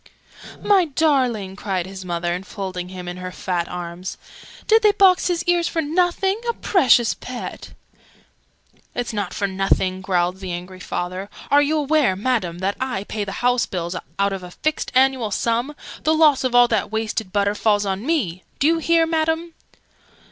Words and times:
"My 0.63 0.85
darling!" 0.85 1.55
cried 1.55 1.85
his 1.85 2.03
mother, 2.03 2.33
enfolding 2.33 2.89
him 2.89 3.07
in 3.07 3.17
her 3.17 3.31
fat 3.31 3.69
arms. 3.69 4.17
"Did 4.67 4.81
they 4.81 4.93
box 4.93 5.27
his 5.27 5.43
ears 5.43 5.67
for 5.67 5.79
nothing? 5.79 6.41
A 6.49 6.53
precious 6.53 7.13
pet!" 7.13 7.75
"It's 8.95 9.13
not 9.13 9.31
for 9.31 9.45
nothing!" 9.45 10.01
growled 10.01 10.39
the 10.39 10.53
angry 10.53 10.79
father. 10.79 11.29
"Are 11.51 11.61
you 11.61 11.77
aware, 11.77 12.15
Madam, 12.15 12.57
that 12.57 12.77
I 12.79 13.03
pay 13.03 13.23
the 13.23 13.31
house 13.45 13.67
bills, 13.67 13.95
out 14.17 14.33
of 14.33 14.41
a 14.41 14.49
fixed 14.49 14.91
annual 14.95 15.29
sum? 15.29 15.75
The 16.01 16.15
loss 16.15 16.43
of 16.43 16.55
all 16.55 16.67
that 16.69 16.91
wasted 16.91 17.31
butter 17.31 17.53
falls 17.53 17.85
on 17.85 18.03
me! 18.03 18.41
Do 18.57 18.65
you 18.65 18.77
hear, 18.79 19.05
Madam!" 19.05 19.53